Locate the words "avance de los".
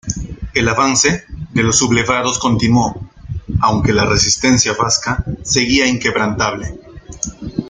0.67-1.77